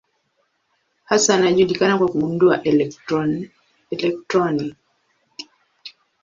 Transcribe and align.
Hasa 1.05 1.33
anajulikana 1.35 1.97
kwa 1.97 2.07
kugundua 2.07 2.63
elektroni. 2.63 4.65